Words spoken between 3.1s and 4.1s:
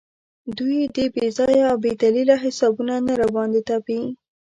راباندې تپي.